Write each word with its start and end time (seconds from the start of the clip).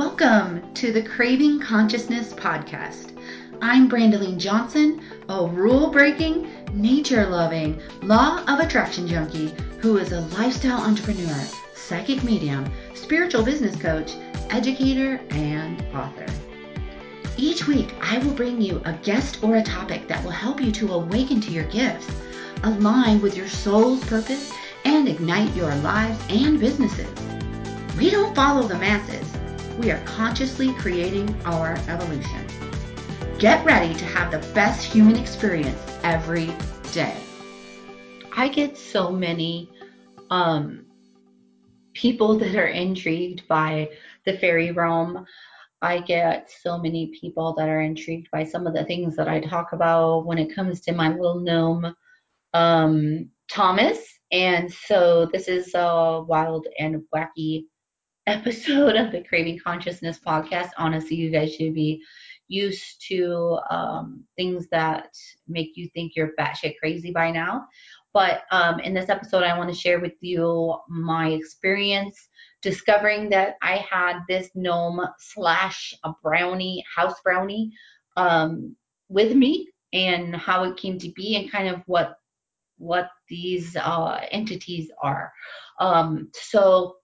Welcome 0.00 0.72
to 0.72 0.92
the 0.92 1.02
Craving 1.02 1.60
Consciousness 1.60 2.32
podcast. 2.32 3.14
I'm 3.60 3.86
Brandilyn 3.86 4.38
Johnson, 4.38 5.02
a 5.28 5.44
rule 5.44 5.90
breaking, 5.90 6.50
nature 6.72 7.26
loving, 7.26 7.78
law 8.00 8.42
of 8.48 8.60
attraction 8.60 9.06
junkie 9.06 9.54
who 9.80 9.98
is 9.98 10.12
a 10.12 10.22
lifestyle 10.38 10.80
entrepreneur, 10.80 11.38
psychic 11.74 12.24
medium, 12.24 12.64
spiritual 12.94 13.42
business 13.42 13.76
coach, 13.76 14.14
educator, 14.48 15.20
and 15.28 15.82
author. 15.94 16.24
Each 17.36 17.66
week, 17.66 17.92
I 18.00 18.16
will 18.20 18.32
bring 18.32 18.58
you 18.58 18.80
a 18.86 18.94
guest 18.94 19.44
or 19.44 19.56
a 19.56 19.62
topic 19.62 20.08
that 20.08 20.24
will 20.24 20.30
help 20.30 20.62
you 20.62 20.72
to 20.72 20.94
awaken 20.94 21.42
to 21.42 21.52
your 21.52 21.64
gifts, 21.64 22.10
align 22.62 23.20
with 23.20 23.36
your 23.36 23.48
soul's 23.48 24.02
purpose, 24.04 24.50
and 24.86 25.06
ignite 25.06 25.54
your 25.54 25.74
lives 25.76 26.18
and 26.30 26.58
businesses. 26.58 27.10
We 27.98 28.08
don't 28.08 28.34
follow 28.34 28.66
the 28.66 28.78
masses. 28.78 29.29
We 29.80 29.90
are 29.92 30.04
consciously 30.04 30.74
creating 30.74 31.34
our 31.46 31.72
evolution. 31.88 32.46
Get 33.38 33.64
ready 33.64 33.94
to 33.94 34.04
have 34.04 34.30
the 34.30 34.46
best 34.52 34.84
human 34.84 35.16
experience 35.16 35.80
every 36.02 36.52
day. 36.92 37.16
I 38.36 38.48
get 38.48 38.76
so 38.76 39.10
many 39.10 39.70
um, 40.28 40.84
people 41.94 42.36
that 42.40 42.54
are 42.56 42.66
intrigued 42.66 43.48
by 43.48 43.88
the 44.26 44.36
fairy 44.36 44.70
realm. 44.70 45.24
I 45.80 46.00
get 46.00 46.50
so 46.50 46.76
many 46.76 47.18
people 47.18 47.54
that 47.54 47.70
are 47.70 47.80
intrigued 47.80 48.30
by 48.30 48.44
some 48.44 48.66
of 48.66 48.74
the 48.74 48.84
things 48.84 49.16
that 49.16 49.28
I 49.28 49.40
talk 49.40 49.72
about 49.72 50.26
when 50.26 50.36
it 50.36 50.54
comes 50.54 50.82
to 50.82 50.92
my 50.92 51.08
little 51.08 51.40
gnome, 51.40 51.96
um, 52.52 53.30
Thomas. 53.50 53.98
And 54.30 54.70
so 54.70 55.24
this 55.32 55.48
is 55.48 55.72
a 55.74 56.22
wild 56.28 56.66
and 56.78 57.02
wacky 57.14 57.64
episode 58.26 58.96
of 58.96 59.12
the 59.12 59.22
Craving 59.22 59.58
Consciousness 59.64 60.20
podcast. 60.24 60.70
Honestly, 60.78 61.16
you 61.16 61.30
guys 61.30 61.54
should 61.54 61.74
be 61.74 62.02
used 62.48 63.04
to 63.08 63.58
um, 63.70 64.24
things 64.36 64.66
that 64.70 65.14
make 65.48 65.70
you 65.76 65.88
think 65.94 66.12
you're 66.14 66.32
batshit 66.38 66.74
crazy 66.78 67.12
by 67.12 67.30
now. 67.30 67.66
But 68.12 68.42
um, 68.50 68.80
in 68.80 68.92
this 68.92 69.08
episode, 69.08 69.44
I 69.44 69.56
want 69.56 69.70
to 69.70 69.78
share 69.78 70.00
with 70.00 70.14
you 70.20 70.76
my 70.88 71.28
experience 71.28 72.28
discovering 72.60 73.30
that 73.30 73.54
I 73.62 73.76
had 73.88 74.20
this 74.28 74.50
gnome 74.54 75.00
slash 75.18 75.94
a 76.04 76.12
brownie, 76.22 76.84
house 76.94 77.20
brownie, 77.22 77.72
um, 78.16 78.74
with 79.08 79.34
me 79.34 79.68
and 79.92 80.34
how 80.36 80.64
it 80.64 80.76
came 80.76 80.98
to 80.98 81.10
be 81.12 81.36
and 81.36 81.50
kind 81.50 81.68
of 81.68 81.82
what 81.86 82.14
what 82.78 83.10
these 83.28 83.76
uh, 83.76 84.20
entities 84.30 84.90
are. 85.02 85.30
Um, 85.78 86.30
so 86.32 86.96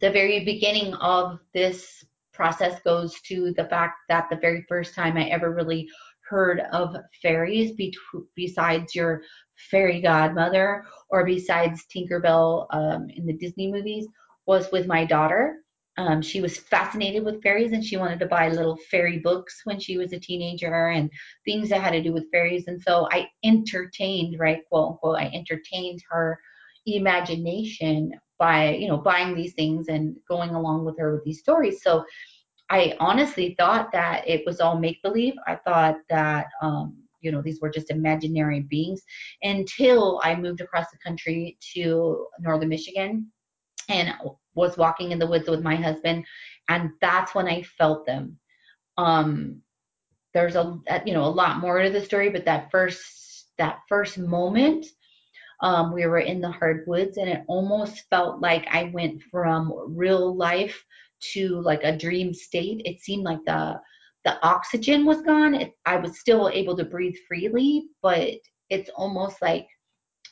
the 0.00 0.10
very 0.10 0.44
beginning 0.44 0.94
of 0.94 1.38
this 1.54 2.04
process 2.32 2.80
goes 2.82 3.20
to 3.22 3.52
the 3.56 3.64
fact 3.64 3.98
that 4.08 4.28
the 4.30 4.36
very 4.36 4.64
first 4.68 4.94
time 4.94 5.16
I 5.16 5.24
ever 5.28 5.52
really 5.52 5.88
heard 6.28 6.60
of 6.72 6.96
fairies 7.22 7.72
be- 7.72 7.96
besides 8.34 8.94
your 8.94 9.22
fairy 9.70 10.00
godmother 10.00 10.84
or 11.08 11.24
besides 11.24 11.86
Tinkerbell 11.94 12.66
um, 12.70 13.08
in 13.10 13.26
the 13.26 13.32
Disney 13.32 13.70
movies 13.70 14.06
was 14.46 14.70
with 14.70 14.86
my 14.86 15.04
daughter. 15.04 15.56
Um, 15.98 16.20
she 16.20 16.42
was 16.42 16.58
fascinated 16.58 17.24
with 17.24 17.42
fairies 17.42 17.72
and 17.72 17.82
she 17.82 17.96
wanted 17.96 18.18
to 18.18 18.26
buy 18.26 18.50
little 18.50 18.76
fairy 18.90 19.18
books 19.18 19.62
when 19.64 19.80
she 19.80 19.96
was 19.96 20.12
a 20.12 20.20
teenager 20.20 20.88
and 20.88 21.10
things 21.46 21.70
that 21.70 21.80
had 21.80 21.92
to 21.92 22.02
do 22.02 22.12
with 22.12 22.30
fairies. 22.30 22.64
And 22.66 22.80
so 22.82 23.08
I 23.10 23.28
entertained, 23.42 24.38
right, 24.38 24.60
quote 24.68 24.90
unquote, 24.90 25.18
I 25.18 25.30
entertained 25.32 26.02
her 26.10 26.38
imagination 26.84 28.12
by 28.38 28.74
you 28.74 28.88
know 28.88 28.98
buying 28.98 29.34
these 29.34 29.54
things 29.54 29.88
and 29.88 30.16
going 30.28 30.50
along 30.50 30.84
with 30.84 30.98
her 30.98 31.14
with 31.14 31.24
these 31.24 31.40
stories. 31.40 31.82
So 31.82 32.04
i 32.70 32.94
honestly 32.98 33.54
thought 33.58 33.92
that 33.92 34.26
it 34.28 34.42
was 34.46 34.60
all 34.60 34.78
make 34.78 35.00
believe 35.02 35.34
i 35.46 35.54
thought 35.54 35.96
that 36.08 36.46
um 36.62 36.96
you 37.20 37.30
know 37.30 37.42
these 37.42 37.60
were 37.60 37.70
just 37.70 37.90
imaginary 37.90 38.60
beings 38.60 39.02
until 39.42 40.20
i 40.24 40.34
moved 40.34 40.60
across 40.60 40.90
the 40.90 40.98
country 40.98 41.56
to 41.74 42.26
northern 42.40 42.68
michigan 42.68 43.30
and 43.88 44.12
was 44.54 44.76
walking 44.76 45.12
in 45.12 45.18
the 45.18 45.26
woods 45.26 45.48
with 45.48 45.62
my 45.62 45.76
husband 45.76 46.24
and 46.68 46.90
that's 47.00 47.34
when 47.34 47.46
i 47.46 47.62
felt 47.62 48.06
them. 48.06 48.38
Um 48.98 49.62
there's 50.34 50.56
a 50.56 50.78
you 51.04 51.14
know 51.14 51.24
a 51.24 51.38
lot 51.42 51.60
more 51.60 51.80
to 51.82 51.90
the 51.90 52.00
story 52.00 52.28
but 52.28 52.44
that 52.44 52.70
first 52.70 53.46
that 53.58 53.80
first 53.88 54.18
moment 54.18 54.86
um, 55.60 55.92
we 55.92 56.06
were 56.06 56.18
in 56.18 56.40
the 56.40 56.50
hardwoods, 56.50 57.16
and 57.16 57.28
it 57.28 57.42
almost 57.48 58.04
felt 58.10 58.40
like 58.40 58.66
I 58.70 58.90
went 58.94 59.22
from 59.30 59.72
real 59.96 60.36
life 60.36 60.84
to 61.32 61.60
like 61.60 61.82
a 61.84 61.96
dream 61.96 62.34
state. 62.34 62.82
It 62.84 63.00
seemed 63.00 63.24
like 63.24 63.44
the 63.46 63.80
the 64.24 64.44
oxygen 64.44 65.06
was 65.06 65.22
gone. 65.22 65.54
It, 65.54 65.72
I 65.86 65.96
was 65.96 66.18
still 66.18 66.50
able 66.52 66.76
to 66.76 66.84
breathe 66.84 67.14
freely, 67.28 67.86
but 68.02 68.30
it's 68.70 68.90
almost 68.96 69.40
like 69.40 69.66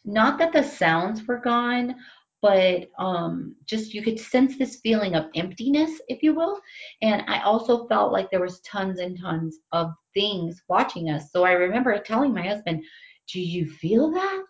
not 0.04 0.38
that 0.38 0.52
the 0.52 0.62
sounds 0.62 1.26
were 1.26 1.38
gone, 1.38 1.94
but 2.42 2.88
um, 2.98 3.56
just 3.64 3.94
you 3.94 4.02
could 4.02 4.20
sense 4.20 4.58
this 4.58 4.80
feeling 4.80 5.14
of 5.14 5.30
emptiness, 5.34 6.00
if 6.08 6.22
you 6.22 6.34
will. 6.34 6.60
And 7.00 7.22
I 7.26 7.40
also 7.42 7.86
felt 7.86 8.12
like 8.12 8.30
there 8.30 8.42
was 8.42 8.60
tons 8.60 8.98
and 8.98 9.18
tons 9.18 9.60
of 9.72 9.92
things 10.12 10.62
watching 10.68 11.08
us. 11.08 11.32
So 11.32 11.44
I 11.44 11.52
remember 11.52 11.96
telling 11.98 12.34
my 12.34 12.42
husband, 12.42 12.84
"Do 13.32 13.40
you 13.40 13.70
feel 13.70 14.10
that?" 14.10 14.44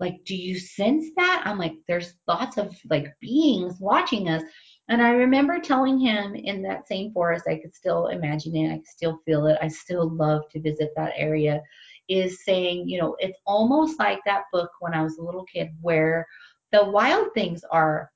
Like 0.00 0.24
do 0.24 0.36
you 0.36 0.58
sense 0.58 1.06
that? 1.16 1.42
I'm 1.44 1.58
like 1.58 1.74
there's 1.86 2.14
lots 2.26 2.56
of 2.56 2.76
like 2.90 3.12
beings 3.20 3.76
watching 3.80 4.28
us. 4.28 4.42
And 4.90 5.02
i 5.02 5.10
remember 5.10 5.60
telling 5.60 5.98
him 5.98 6.34
in 6.34 6.62
that 6.62 6.88
same 6.88 7.12
forest 7.12 7.44
i 7.46 7.56
could 7.56 7.74
still 7.74 8.06
imagine 8.06 8.56
it 8.56 8.72
i 8.72 8.76
could 8.76 8.86
still 8.86 9.20
feel 9.26 9.46
it 9.46 9.58
i 9.60 9.68
still 9.68 10.08
love 10.08 10.48
to 10.50 10.60
visit 10.60 10.90
that 10.96 11.12
area 11.16 11.60
is 12.08 12.42
saying 12.44 12.88
you 12.88 12.98
know 12.98 13.14
it's 13.18 13.38
almost 13.46 13.98
like 13.98 14.20
that 14.24 14.44
book 14.50 14.70
when 14.80 14.94
i 14.94 15.02
was 15.02 15.18
a 15.18 15.22
little 15.22 15.44
kid 15.44 15.68
where 15.82 16.26
the 16.72 16.84
wild 16.84 17.28
things 17.34 17.62
are. 17.70 18.10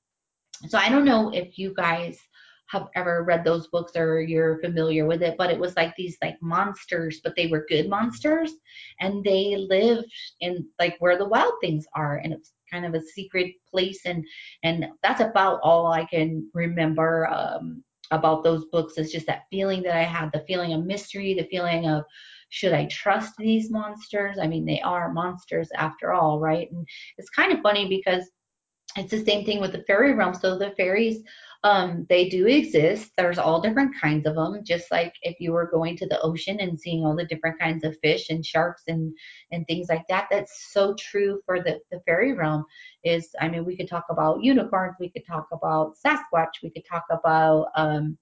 So 0.67 0.77
i 0.77 0.89
don't 0.89 1.05
know 1.05 1.29
if 1.29 1.57
you 1.57 1.73
guys 1.75 2.17
have 2.73 2.89
ever 2.95 3.23
read 3.23 3.43
those 3.45 3.67
books 3.67 3.95
or 3.95 4.21
you're 4.21 4.59
familiar 4.59 5.05
with 5.05 5.21
it, 5.21 5.35
but 5.37 5.51
it 5.51 5.59
was 5.59 5.75
like 5.75 5.95
these 5.95 6.17
like 6.21 6.41
monsters, 6.41 7.21
but 7.23 7.35
they 7.35 7.47
were 7.47 7.67
good 7.69 7.87
monsters 7.87 8.51
and 8.99 9.23
they 9.23 9.55
lived 9.55 10.05
in 10.41 10.67
like 10.79 10.95
where 10.99 11.17
the 11.17 11.31
wild 11.33 11.53
things 11.61 11.85
are 11.95 12.17
and 12.17 12.33
it's 12.33 12.51
kind 12.71 12.85
of 12.85 12.95
a 12.95 13.01
secret 13.01 13.53
place 13.69 14.01
and 14.05 14.25
and 14.63 14.87
that's 15.03 15.21
about 15.21 15.59
all 15.61 15.85
I 15.87 16.05
can 16.05 16.49
remember 16.53 17.27
um 17.27 17.83
about 18.11 18.43
those 18.43 18.65
books 18.65 18.97
is 18.97 19.11
just 19.11 19.27
that 19.27 19.45
feeling 19.49 19.81
that 19.83 19.95
I 19.95 20.03
had, 20.03 20.31
the 20.31 20.43
feeling 20.47 20.73
of 20.73 20.85
mystery, 20.85 21.33
the 21.33 21.47
feeling 21.49 21.87
of 21.87 22.03
should 22.49 22.73
I 22.73 22.85
trust 22.85 23.33
these 23.37 23.71
monsters? 23.71 24.37
I 24.39 24.45
mean, 24.45 24.65
they 24.65 24.81
are 24.81 25.11
monsters 25.11 25.69
after 25.75 26.13
all, 26.13 26.39
right? 26.39 26.71
And 26.71 26.87
it's 27.17 27.29
kind 27.29 27.51
of 27.51 27.61
funny 27.61 27.87
because 27.87 28.29
it's 28.95 29.11
the 29.11 29.23
same 29.25 29.43
thing 29.45 29.59
with 29.59 29.71
the 29.71 29.83
fairy 29.87 30.13
realm. 30.13 30.35
So 30.35 30.57
the 30.57 30.71
fairies 30.77 31.23
um, 31.65 32.05
they 32.09 32.27
do 32.27 32.45
exist. 32.45 33.11
There's 33.15 33.37
all 33.37 33.61
different 33.61 33.95
kinds 33.99 34.27
of 34.27 34.35
them. 34.35 34.59
Just 34.65 34.91
like 34.91 35.13
if 35.21 35.39
you 35.39 35.53
were 35.53 35.69
going 35.71 35.95
to 35.97 36.07
the 36.07 36.19
ocean 36.21 36.59
and 36.59 36.79
seeing 36.79 37.05
all 37.05 37.15
the 37.15 37.25
different 37.25 37.57
kinds 37.57 37.85
of 37.85 37.97
fish 38.01 38.29
and 38.29 38.45
sharks 38.45 38.83
and 38.87 39.13
and 39.51 39.65
things 39.65 39.87
like 39.89 40.05
that. 40.09 40.27
That's 40.29 40.71
so 40.73 40.93
true 40.95 41.41
for 41.45 41.61
the 41.61 41.79
the 41.89 42.01
fairy 42.05 42.33
realm. 42.33 42.65
Is 43.05 43.29
I 43.39 43.47
mean, 43.47 43.63
we 43.63 43.77
could 43.77 43.87
talk 43.87 44.05
about 44.09 44.43
unicorns. 44.43 44.95
We 44.99 45.09
could 45.09 45.25
talk 45.25 45.47
about 45.53 45.95
Sasquatch. 46.05 46.61
We 46.61 46.69
could 46.69 46.85
talk 46.85 47.05
about 47.09 47.67
um, 47.75 48.17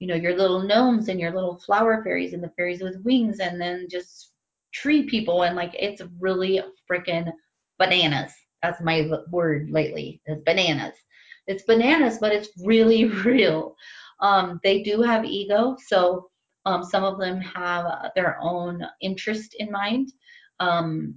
you 0.00 0.08
know, 0.08 0.16
your 0.16 0.36
little 0.36 0.62
gnomes 0.62 1.08
and 1.08 1.20
your 1.20 1.32
little 1.32 1.60
flower 1.60 2.02
fairies 2.02 2.32
and 2.32 2.42
the 2.42 2.52
fairies 2.56 2.82
with 2.82 3.04
wings, 3.04 3.38
and 3.38 3.60
then 3.60 3.86
just 3.88 4.32
tree 4.72 5.04
people 5.04 5.42
and 5.42 5.54
like 5.54 5.74
it's 5.78 6.02
really 6.18 6.60
freaking 6.90 7.30
bananas. 7.78 8.32
That's 8.62 8.80
my 8.80 9.08
word 9.30 9.70
lately. 9.70 10.20
It's 10.26 10.42
bananas 10.44 10.94
it's 11.50 11.64
bananas, 11.64 12.18
but 12.20 12.32
it's 12.32 12.48
really 12.64 13.04
real. 13.24 13.76
Um, 14.20 14.60
they 14.62 14.82
do 14.82 15.02
have 15.02 15.24
ego, 15.24 15.76
so 15.86 16.30
um, 16.64 16.84
some 16.84 17.04
of 17.04 17.18
them 17.18 17.40
have 17.40 18.10
their 18.14 18.38
own 18.40 18.82
interest 19.00 19.56
in 19.58 19.70
mind. 19.70 20.12
Um, 20.60 21.14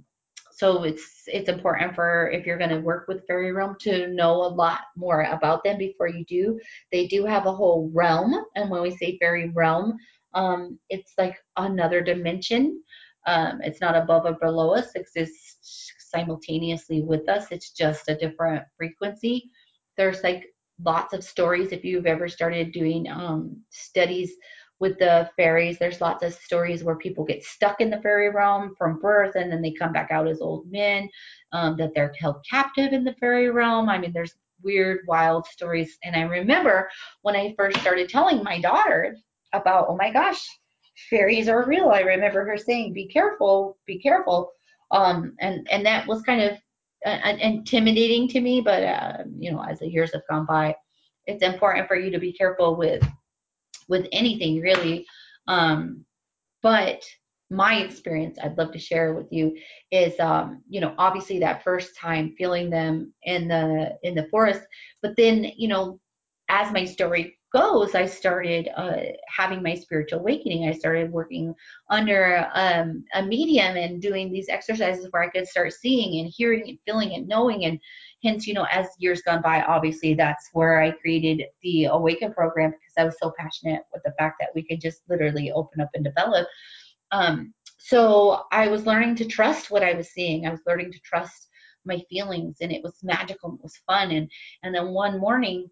so 0.50 0.84
it's 0.84 1.24
it's 1.26 1.48
important 1.48 1.94
for 1.94 2.30
if 2.30 2.46
you're 2.46 2.58
going 2.58 2.70
to 2.70 2.80
work 2.80 3.06
with 3.08 3.26
fairy 3.26 3.52
realm 3.52 3.76
to 3.80 4.08
know 4.14 4.34
a 4.44 4.54
lot 4.54 4.82
more 4.96 5.22
about 5.22 5.64
them 5.64 5.78
before 5.78 6.08
you 6.08 6.24
do. 6.26 6.58
They 6.92 7.06
do 7.06 7.24
have 7.26 7.46
a 7.46 7.52
whole 7.52 7.90
realm, 7.92 8.34
and 8.56 8.70
when 8.70 8.82
we 8.82 8.96
say 8.96 9.18
fairy 9.18 9.50
realm, 9.50 9.96
um, 10.32 10.78
it's 10.90 11.12
like 11.18 11.36
another 11.56 12.00
dimension. 12.02 12.82
Um, 13.26 13.60
it's 13.62 13.80
not 13.80 13.96
above 13.96 14.26
or 14.26 14.36
below 14.40 14.74
us; 14.74 14.94
it 14.94 15.00
exists 15.00 15.92
simultaneously 15.98 17.02
with 17.02 17.28
us. 17.28 17.46
It's 17.50 17.70
just 17.72 18.08
a 18.08 18.16
different 18.16 18.64
frequency 18.76 19.50
there's 19.96 20.22
like 20.22 20.44
lots 20.84 21.12
of 21.12 21.22
stories 21.22 21.72
if 21.72 21.84
you've 21.84 22.06
ever 22.06 22.28
started 22.28 22.72
doing 22.72 23.08
um, 23.08 23.56
studies 23.70 24.32
with 24.80 24.98
the 24.98 25.30
fairies 25.36 25.78
there's 25.78 26.00
lots 26.00 26.24
of 26.24 26.34
stories 26.34 26.82
where 26.82 26.96
people 26.96 27.24
get 27.24 27.44
stuck 27.44 27.80
in 27.80 27.90
the 27.90 28.00
fairy 28.02 28.30
realm 28.30 28.74
from 28.76 29.00
birth 29.00 29.36
and 29.36 29.50
then 29.50 29.62
they 29.62 29.70
come 29.72 29.92
back 29.92 30.10
out 30.10 30.26
as 30.26 30.40
old 30.40 30.70
men 30.70 31.08
um, 31.52 31.76
that 31.76 31.92
they're 31.94 32.12
held 32.18 32.44
captive 32.48 32.92
in 32.92 33.04
the 33.04 33.14
fairy 33.14 33.50
realm 33.50 33.88
i 33.88 33.96
mean 33.96 34.12
there's 34.12 34.34
weird, 34.64 35.00
wild 35.06 35.46
stories. 35.46 35.98
And 36.02 36.16
I 36.16 36.22
remember 36.22 36.90
when 37.22 37.36
I 37.36 37.54
first 37.56 37.78
started 37.80 38.08
telling 38.08 38.42
my 38.42 38.60
daughter 38.60 39.16
about, 39.52 39.86
oh 39.88 39.96
my 39.96 40.10
gosh, 40.10 40.44
fairies 41.10 41.48
are 41.48 41.66
real. 41.66 41.90
I 41.90 42.00
remember 42.00 42.44
her 42.44 42.56
saying, 42.56 42.94
"Be 42.94 43.06
careful, 43.06 43.76
be 43.86 43.98
careful," 43.98 44.50
um, 44.90 45.34
and 45.40 45.68
and 45.70 45.84
that 45.86 46.06
was 46.06 46.22
kind 46.22 46.40
of 46.40 46.58
uh, 47.04 47.36
intimidating 47.40 48.28
to 48.28 48.40
me. 48.40 48.60
But 48.60 48.82
uh, 48.82 49.24
you 49.38 49.52
know, 49.52 49.62
as 49.62 49.80
the 49.80 49.90
years 49.90 50.12
have 50.12 50.22
gone 50.28 50.46
by, 50.46 50.74
it's 51.26 51.42
important 51.42 51.88
for 51.88 51.96
you 51.96 52.10
to 52.10 52.18
be 52.18 52.32
careful 52.32 52.76
with 52.76 53.06
with 53.88 54.06
anything 54.12 54.60
really. 54.60 55.06
Um, 55.46 56.04
but 56.62 57.02
my 57.50 57.76
experience 57.76 58.38
I'd 58.42 58.58
love 58.58 58.72
to 58.72 58.78
share 58.78 59.14
with 59.14 59.30
you 59.30 59.56
is 59.90 60.18
um, 60.18 60.62
you 60.68 60.80
know 60.80 60.94
obviously 60.98 61.38
that 61.40 61.62
first 61.62 61.96
time 61.96 62.34
feeling 62.36 62.70
them 62.70 63.12
in 63.24 63.48
the 63.48 63.96
in 64.02 64.14
the 64.14 64.26
forest 64.30 64.62
but 65.02 65.14
then 65.16 65.52
you 65.56 65.68
know 65.68 66.00
as 66.48 66.72
my 66.72 66.84
story 66.84 67.36
goes, 67.54 67.94
I 67.94 68.04
started 68.04 68.68
uh, 68.76 68.96
having 69.28 69.62
my 69.62 69.76
spiritual 69.76 70.18
awakening. 70.18 70.68
I 70.68 70.72
started 70.72 71.12
working 71.12 71.54
under 71.88 72.50
um, 72.52 73.04
a 73.14 73.22
medium 73.22 73.76
and 73.76 74.02
doing 74.02 74.32
these 74.32 74.48
exercises 74.48 75.06
where 75.10 75.22
I 75.22 75.28
could 75.28 75.46
start 75.46 75.72
seeing 75.72 76.20
and 76.20 76.32
hearing 76.36 76.68
and 76.68 76.78
feeling 76.84 77.14
and 77.14 77.28
knowing. 77.28 77.64
And 77.64 77.78
hence, 78.24 78.48
you 78.48 78.54
know, 78.54 78.66
as 78.72 78.88
years 78.98 79.22
gone 79.22 79.40
by, 79.40 79.62
obviously 79.62 80.14
that's 80.14 80.50
where 80.52 80.82
I 80.82 80.90
created 80.90 81.46
the 81.62 81.84
Awaken 81.84 82.34
program 82.34 82.70
because 82.70 82.94
I 82.98 83.04
was 83.04 83.16
so 83.22 83.32
passionate 83.38 83.82
with 83.92 84.02
the 84.04 84.14
fact 84.18 84.36
that 84.40 84.50
we 84.54 84.64
could 84.66 84.80
just 84.80 85.02
literally 85.08 85.52
open 85.52 85.80
up 85.80 85.90
and 85.94 86.02
develop. 86.02 86.48
Um, 87.12 87.54
so 87.78 88.42
I 88.50 88.66
was 88.66 88.84
learning 88.84 89.14
to 89.16 89.26
trust 89.26 89.70
what 89.70 89.84
I 89.84 89.94
was 89.94 90.10
seeing. 90.10 90.44
I 90.44 90.50
was 90.50 90.62
learning 90.66 90.90
to 90.90 90.98
trust 91.00 91.48
my 91.84 92.02
feelings, 92.10 92.56
and 92.62 92.72
it 92.72 92.82
was 92.82 92.98
magical. 93.04 93.54
It 93.54 93.62
was 93.62 93.76
fun. 93.86 94.10
And 94.10 94.28
and 94.62 94.74
then 94.74 94.88
one 94.88 95.20
morning 95.20 95.68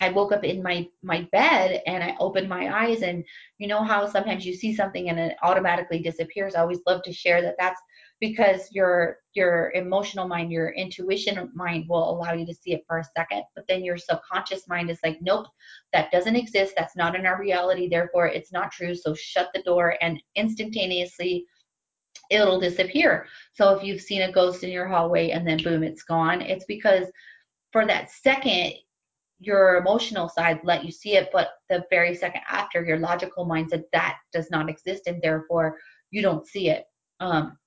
I 0.00 0.08
woke 0.10 0.32
up 0.32 0.42
in 0.42 0.62
my 0.62 0.88
my 1.02 1.28
bed 1.32 1.82
and 1.86 2.02
I 2.02 2.16
opened 2.18 2.48
my 2.48 2.84
eyes 2.84 3.02
and 3.02 3.24
you 3.58 3.68
know 3.68 3.84
how 3.84 4.06
sometimes 4.06 4.44
you 4.44 4.54
see 4.54 4.74
something 4.74 5.08
and 5.10 5.18
it 5.18 5.36
automatically 5.42 6.00
disappears. 6.00 6.54
I 6.54 6.60
always 6.60 6.80
love 6.86 7.02
to 7.04 7.12
share 7.12 7.42
that 7.42 7.56
that's 7.58 7.80
because 8.20 8.68
your 8.72 9.18
your 9.34 9.72
emotional 9.74 10.28
mind, 10.28 10.50
your 10.50 10.70
intuition 10.70 11.50
mind 11.54 11.86
will 11.88 12.10
allow 12.10 12.32
you 12.32 12.46
to 12.46 12.54
see 12.54 12.72
it 12.72 12.84
for 12.86 12.98
a 12.98 13.04
second, 13.16 13.42
but 13.54 13.64
then 13.68 13.84
your 13.84 13.98
subconscious 13.98 14.68
mind 14.68 14.90
is 14.90 14.98
like, 15.04 15.18
nope, 15.20 15.46
that 15.92 16.10
doesn't 16.10 16.36
exist. 16.36 16.74
That's 16.76 16.96
not 16.96 17.16
in 17.16 17.26
our 17.26 17.38
reality. 17.38 17.88
Therefore, 17.88 18.26
it's 18.26 18.52
not 18.52 18.72
true. 18.72 18.94
So 18.94 19.14
shut 19.14 19.50
the 19.54 19.62
door 19.62 19.96
and 20.00 20.22
instantaneously 20.36 21.46
it'll 22.30 22.60
disappear. 22.60 23.26
So 23.52 23.74
if 23.74 23.84
you've 23.84 24.00
seen 24.00 24.22
a 24.22 24.32
ghost 24.32 24.64
in 24.64 24.70
your 24.70 24.88
hallway 24.88 25.30
and 25.30 25.46
then 25.46 25.58
boom, 25.62 25.82
it's 25.82 26.02
gone, 26.02 26.40
it's 26.40 26.64
because 26.64 27.06
for 27.72 27.86
that 27.86 28.10
second 28.10 28.74
your 29.42 29.76
emotional 29.76 30.28
side 30.28 30.60
let 30.64 30.84
you 30.84 30.90
see 30.92 31.16
it, 31.16 31.30
but 31.32 31.50
the 31.68 31.84
very 31.90 32.14
second 32.14 32.42
after, 32.48 32.84
your 32.84 32.98
logical 32.98 33.44
mind 33.44 33.70
said 33.70 33.84
that 33.92 34.18
does 34.32 34.50
not 34.50 34.68
exist, 34.68 35.02
and 35.06 35.20
therefore 35.22 35.78
you 36.10 36.22
don't 36.22 36.46
see 36.46 36.70
it. 36.70 36.84
Um, 37.20 37.58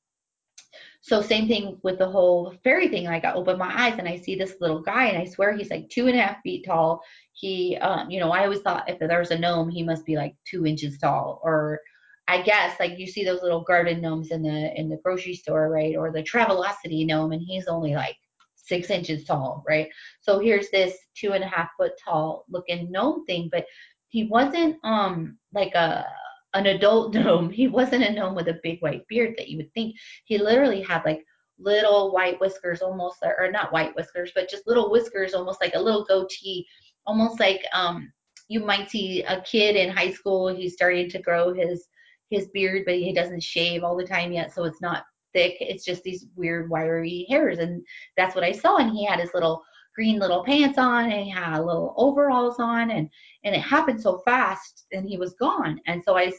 so 1.02 1.22
same 1.22 1.48
thing 1.48 1.78
with 1.84 2.00
the 2.00 2.10
whole 2.10 2.56
fairy 2.64 2.88
thing. 2.88 3.06
Like 3.06 3.26
I 3.26 3.34
open 3.34 3.60
my 3.60 3.72
eyes 3.72 4.00
and 4.00 4.08
I 4.08 4.18
see 4.18 4.36
this 4.36 4.56
little 4.60 4.82
guy, 4.82 5.06
and 5.06 5.18
I 5.18 5.26
swear 5.26 5.54
he's 5.54 5.70
like 5.70 5.90
two 5.90 6.08
and 6.08 6.18
a 6.18 6.22
half 6.22 6.42
feet 6.42 6.66
tall. 6.66 7.02
He, 7.34 7.78
um, 7.78 8.10
you 8.10 8.20
know, 8.20 8.32
I 8.32 8.44
always 8.44 8.62
thought 8.62 8.90
if 8.90 9.00
there 9.00 9.20
was 9.20 9.32
a 9.32 9.38
gnome, 9.38 9.70
he 9.70 9.84
must 9.84 10.06
be 10.06 10.16
like 10.16 10.36
two 10.50 10.66
inches 10.66 10.98
tall, 10.98 11.42
or 11.44 11.80
I 12.28 12.42
guess 12.42 12.80
like 12.80 12.98
you 12.98 13.06
see 13.06 13.24
those 13.24 13.44
little 13.44 13.62
garden 13.62 14.02
gnomes 14.02 14.32
in 14.32 14.42
the 14.42 14.74
in 14.80 14.90
the 14.90 15.00
grocery 15.04 15.36
store, 15.36 15.70
right? 15.70 15.96
Or 15.96 16.12
the 16.12 16.24
Travelocity 16.24 17.06
gnome, 17.06 17.34
and 17.34 17.42
he's 17.42 17.68
only 17.68 17.94
like 17.94 18.18
six 18.66 18.90
inches 18.90 19.24
tall, 19.26 19.64
right? 19.68 19.88
So 20.22 20.40
here's 20.40 20.70
this 20.70 20.96
two 21.16 21.34
and 21.34 21.44
a 21.44 21.48
half 21.48 21.70
foot 21.78 21.94
tall 22.04 22.46
looking 22.50 22.92
gnome 22.92 23.26
thing, 23.26 23.50
but 23.52 23.66
he 24.10 24.26
wasn't 24.26 24.78
um 24.84 25.38
like 25.54 25.74
a 25.76 26.06
an 26.54 26.68
adult 26.68 27.14
gnome. 27.16 27.50
He 27.50 27.68
wasn't 27.68 28.04
a 28.04 28.12
gnome 28.12 28.36
with 28.36 28.48
a 28.48 28.60
big 28.64 28.82
white 28.82 29.08
beard 29.08 29.36
that 29.38 29.50
you 29.50 29.58
would 29.58 29.74
think. 29.74 29.96
He 30.26 30.38
literally 30.38 30.82
had 30.82 31.04
like 31.06 31.24
little 31.58 32.12
white 32.12 32.40
whiskers 32.40 32.82
almost 32.82 33.18
or 33.24 33.50
not 33.52 33.72
white 33.72 33.96
whiskers, 33.96 34.32
but 34.36 34.50
just 34.50 34.68
little 34.68 34.92
whiskers 34.92 35.34
almost 35.34 35.62
like 35.62 35.76
a 35.76 35.82
little 35.82 36.06
goatee, 36.06 36.66
almost 37.06 37.40
like 37.40 37.62
um 37.74 38.12
you 38.48 38.60
might 38.60 38.90
see 38.90 39.24
a 39.24 39.42
kid 39.42 39.76
in 39.76 39.90
high 39.90 40.12
school, 40.12 40.48
he's 40.48 40.74
starting 40.74 41.10
to 41.10 41.22
grow 41.22 41.54
his 41.54 41.88
his 42.30 42.48
beard, 42.50 42.84
but 42.86 42.96
he 42.96 43.14
doesn't 43.14 43.44
shave 43.44 43.84
all 43.84 43.96
the 43.96 44.06
time 44.06 44.32
yet, 44.32 44.54
so 44.54 44.64
it's 44.64 44.82
not 44.82 45.06
thick. 45.36 45.58
It's 45.60 45.86
just 45.86 46.02
these 46.04 46.26
weird 46.36 46.70
wiry 46.70 47.28
hairs. 47.30 47.60
And 47.60 47.86
that's 48.18 48.34
what 48.34 48.44
I 48.44 48.54
saw. 48.54 48.78
And 48.78 48.92
he 48.92 49.06
had 49.06 49.20
his 49.20 49.34
little 49.34 49.64
green 49.96 50.20
little 50.20 50.44
pants 50.44 50.78
on 50.78 51.06
and 51.06 51.24
he 51.24 51.30
had 51.30 51.60
little 51.60 51.94
overalls 51.96 52.60
on 52.60 52.92
and 52.92 53.10
and 53.46 53.56
it 53.56 53.62
happened 53.62 54.02
so 54.02 54.22
fast 54.26 54.86
and 54.92 55.08
he 55.08 55.18
was 55.18 55.36
gone. 55.40 55.80
And 55.88 56.04
so 56.04 56.18
I 56.18 56.34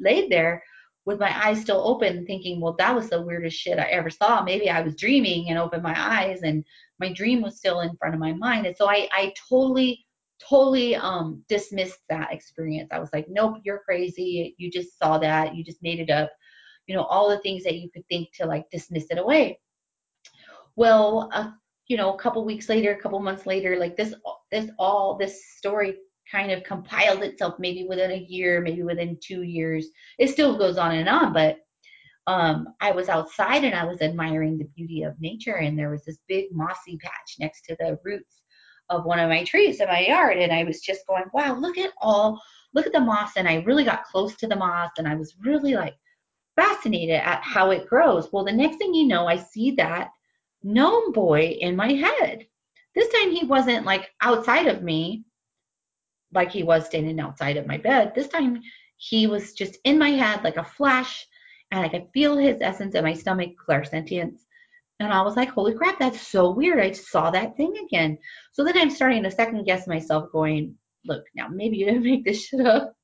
laid 0.00 0.30
there 0.30 0.62
with 1.04 1.18
my 1.18 1.46
eyes 1.46 1.60
still 1.60 1.82
open 1.86 2.24
thinking, 2.26 2.60
well, 2.60 2.76
that 2.78 2.94
was 2.94 3.10
the 3.10 3.20
weirdest 3.20 3.56
shit 3.56 3.78
I 3.78 3.86
ever 3.86 4.08
saw. 4.08 4.42
Maybe 4.42 4.70
I 4.70 4.80
was 4.82 4.94
dreaming 4.94 5.50
and 5.50 5.58
opened 5.58 5.82
my 5.82 5.94
eyes 5.96 6.42
and 6.42 6.64
my 7.00 7.12
dream 7.12 7.42
was 7.42 7.56
still 7.56 7.80
in 7.80 7.96
front 7.96 8.14
of 8.14 8.20
my 8.20 8.32
mind. 8.32 8.66
And 8.66 8.76
so 8.76 8.88
I, 8.88 9.08
I 9.12 9.34
totally, 9.48 10.06
totally 10.40 10.94
um, 10.94 11.42
dismissed 11.48 11.98
that 12.08 12.32
experience. 12.32 12.90
I 12.92 13.00
was 13.00 13.10
like, 13.12 13.26
nope, 13.28 13.56
you're 13.64 13.82
crazy. 13.84 14.54
You 14.58 14.70
just 14.70 14.96
saw 14.98 15.18
that. 15.18 15.56
You 15.56 15.64
just 15.64 15.82
made 15.82 15.98
it 15.98 16.10
up 16.10 16.30
you 16.86 16.94
know, 16.94 17.04
all 17.04 17.28
the 17.28 17.38
things 17.38 17.64
that 17.64 17.76
you 17.76 17.90
could 17.90 18.06
think 18.08 18.28
to 18.34 18.46
like 18.46 18.70
dismiss 18.70 19.06
it 19.10 19.18
away. 19.18 19.58
Well, 20.76 21.30
uh, 21.32 21.50
you 21.88 21.96
know, 21.96 22.14
a 22.14 22.18
couple 22.18 22.44
weeks 22.44 22.68
later, 22.68 22.92
a 22.92 23.00
couple 23.00 23.20
months 23.20 23.46
later, 23.46 23.76
like 23.76 23.96
this, 23.96 24.14
this 24.50 24.70
all 24.78 25.16
this 25.16 25.44
story 25.56 25.96
kind 26.30 26.50
of 26.50 26.62
compiled 26.62 27.22
itself 27.22 27.54
maybe 27.58 27.86
within 27.88 28.10
a 28.12 28.26
year, 28.28 28.60
maybe 28.60 28.82
within 28.82 29.18
two 29.22 29.42
years. 29.42 29.88
It 30.18 30.28
still 30.28 30.56
goes 30.56 30.78
on 30.78 30.92
and 30.94 31.08
on, 31.08 31.32
but 31.32 31.58
um, 32.26 32.68
I 32.80 32.92
was 32.92 33.08
outside 33.08 33.64
and 33.64 33.74
I 33.74 33.84
was 33.84 34.00
admiring 34.00 34.56
the 34.56 34.68
beauty 34.76 35.02
of 35.02 35.20
nature, 35.20 35.56
and 35.56 35.78
there 35.78 35.90
was 35.90 36.04
this 36.04 36.18
big 36.28 36.46
mossy 36.52 36.96
patch 36.96 37.36
next 37.40 37.62
to 37.62 37.76
the 37.78 37.98
roots 38.04 38.42
of 38.88 39.04
one 39.04 39.18
of 39.18 39.28
my 39.28 39.44
trees 39.44 39.80
in 39.80 39.88
my 39.88 40.06
yard, 40.06 40.38
and 40.38 40.52
I 40.52 40.64
was 40.64 40.80
just 40.80 41.06
going, 41.06 41.24
wow, 41.34 41.54
look 41.58 41.78
at 41.78 41.92
all, 42.00 42.40
look 42.74 42.86
at 42.86 42.92
the 42.92 43.00
moss, 43.00 43.32
and 43.36 43.48
I 43.48 43.56
really 43.62 43.84
got 43.84 44.04
close 44.04 44.36
to 44.36 44.46
the 44.46 44.56
moss, 44.56 44.90
and 44.98 45.08
I 45.08 45.16
was 45.16 45.34
really 45.44 45.74
like 45.74 45.94
fascinated 46.56 47.16
at 47.16 47.42
how 47.42 47.70
it 47.70 47.88
grows. 47.88 48.28
Well, 48.32 48.44
the 48.44 48.52
next 48.52 48.76
thing 48.76 48.94
you 48.94 49.06
know, 49.06 49.26
I 49.26 49.36
see 49.36 49.72
that 49.72 50.10
gnome 50.62 51.12
boy 51.12 51.56
in 51.60 51.76
my 51.76 51.92
head. 51.92 52.46
This 52.94 53.08
time 53.08 53.30
he 53.30 53.44
wasn't 53.44 53.86
like 53.86 54.10
outside 54.20 54.66
of 54.66 54.82
me, 54.82 55.24
like 56.32 56.50
he 56.50 56.62
was 56.62 56.86
standing 56.86 57.20
outside 57.20 57.56
of 57.56 57.66
my 57.66 57.78
bed. 57.78 58.12
This 58.14 58.28
time 58.28 58.62
he 58.96 59.26
was 59.26 59.52
just 59.54 59.78
in 59.84 59.98
my 59.98 60.10
head 60.10 60.44
like 60.44 60.56
a 60.56 60.64
flash, 60.64 61.26
and 61.70 61.80
I 61.80 61.88
could 61.88 62.08
feel 62.12 62.36
his 62.36 62.58
essence 62.60 62.94
in 62.94 63.04
my 63.04 63.14
stomach, 63.14 63.50
clairsentience. 63.68 64.40
And 65.00 65.12
I 65.12 65.22
was 65.22 65.36
like, 65.36 65.48
holy 65.48 65.74
crap, 65.74 65.98
that's 65.98 66.20
so 66.20 66.50
weird. 66.50 66.78
I 66.78 66.92
saw 66.92 67.30
that 67.30 67.56
thing 67.56 67.74
again. 67.84 68.18
So 68.52 68.62
then 68.62 68.76
I'm 68.76 68.90
starting 68.90 69.22
to 69.24 69.30
second 69.30 69.64
guess 69.64 69.86
myself, 69.88 70.30
going, 70.30 70.76
look, 71.04 71.24
now 71.34 71.48
maybe 71.48 71.78
you 71.78 71.86
didn't 71.86 72.04
make 72.04 72.24
this 72.24 72.46
shit 72.46 72.64
up. 72.64 72.94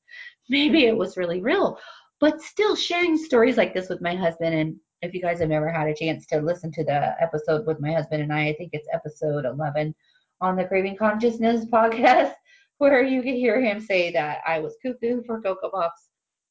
Maybe 0.49 0.85
it 0.85 0.97
was 0.97 1.17
really 1.17 1.41
real 1.41 1.79
but 2.21 2.41
still 2.41 2.75
sharing 2.75 3.17
stories 3.17 3.57
like 3.57 3.75
this 3.75 3.89
with 3.89 4.01
my 4.01 4.15
husband 4.15 4.55
and 4.55 4.77
if 5.03 5.15
you 5.15 5.21
guys 5.21 5.39
have 5.39 5.49
never 5.49 5.71
had 5.71 5.87
a 5.87 5.95
chance 5.95 6.27
to 6.27 6.41
listen 6.41 6.73
to 6.73 6.83
the 6.83 7.15
episode 7.23 7.67
with 7.67 7.81
my 7.81 7.93
husband 7.93 8.23
and 8.23 8.33
I, 8.33 8.49
I 8.49 8.55
think 8.55 8.71
it's 8.73 8.89
episode 8.93 9.45
11 9.45 9.95
on 10.41 10.57
the 10.57 10.65
Craving 10.65 10.97
Consciousness 10.97 11.65
podcast, 11.67 12.33
where 12.79 13.03
you 13.03 13.23
can 13.23 13.35
hear 13.35 13.61
him 13.61 13.81
say 13.81 14.13
that 14.13 14.39
I 14.47 14.59
was 14.61 14.77
cuckoo 14.83 15.23
for 15.25 15.41
Cocoa 15.41 15.71
Puffs. 15.71 16.09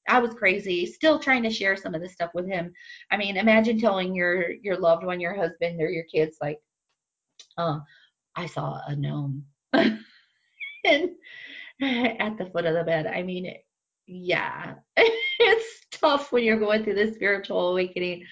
I 0.09 0.19
was 0.19 0.33
crazy, 0.33 0.86
still 0.86 1.19
trying 1.19 1.43
to 1.43 1.50
share 1.50 1.75
some 1.75 1.93
of 1.93 2.01
this 2.01 2.13
stuff 2.13 2.31
with 2.33 2.47
him. 2.47 2.71
I 3.12 3.17
mean, 3.17 3.36
imagine 3.36 3.79
telling 3.79 4.15
your 4.15 4.51
your 4.62 4.77
loved 4.77 5.03
one, 5.03 5.19
your 5.19 5.36
husband, 5.36 5.81
or 5.81 5.89
your 5.89 6.05
kids, 6.05 6.38
like, 6.41 6.59
"Oh, 7.57 7.81
I 8.36 8.45
saw 8.45 8.79
a 8.88 8.95
gnome," 8.95 9.43
and 9.74 10.00
at 11.81 12.38
the 12.38 12.50
foot 12.53 12.65
of 12.65 12.74
the 12.74 12.86
bed. 12.86 13.05
I 13.05 13.21
mean, 13.21 13.53
yeah, 14.07 14.75
it's 14.97 15.85
tough 15.91 16.31
when 16.31 16.43
you're 16.43 16.59
going 16.59 16.83
through 16.83 16.95
this 16.95 17.15
spiritual 17.15 17.71
awakening 17.71 18.25